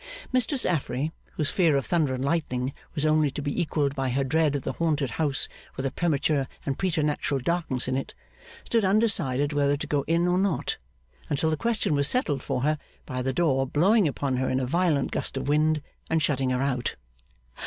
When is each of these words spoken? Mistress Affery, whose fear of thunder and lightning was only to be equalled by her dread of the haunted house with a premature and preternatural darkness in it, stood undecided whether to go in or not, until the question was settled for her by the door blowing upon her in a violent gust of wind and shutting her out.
Mistress 0.33 0.65
Affery, 0.65 1.11
whose 1.33 1.51
fear 1.51 1.77
of 1.77 1.85
thunder 1.85 2.15
and 2.15 2.25
lightning 2.25 2.73
was 2.95 3.05
only 3.05 3.29
to 3.29 3.39
be 3.43 3.61
equalled 3.61 3.93
by 3.93 4.09
her 4.09 4.23
dread 4.23 4.55
of 4.55 4.63
the 4.63 4.71
haunted 4.73 5.11
house 5.11 5.47
with 5.77 5.85
a 5.85 5.91
premature 5.91 6.47
and 6.65 6.79
preternatural 6.79 7.39
darkness 7.39 7.87
in 7.87 7.95
it, 7.95 8.15
stood 8.63 8.83
undecided 8.83 9.53
whether 9.53 9.77
to 9.77 9.85
go 9.85 10.01
in 10.07 10.27
or 10.27 10.39
not, 10.39 10.77
until 11.29 11.51
the 11.51 11.55
question 11.55 11.93
was 11.93 12.07
settled 12.07 12.41
for 12.41 12.61
her 12.61 12.79
by 13.05 13.21
the 13.21 13.31
door 13.31 13.67
blowing 13.67 14.07
upon 14.07 14.37
her 14.37 14.49
in 14.49 14.59
a 14.59 14.65
violent 14.65 15.11
gust 15.11 15.37
of 15.37 15.47
wind 15.47 15.83
and 16.09 16.23
shutting 16.23 16.49
her 16.49 16.63
out. 16.63 16.95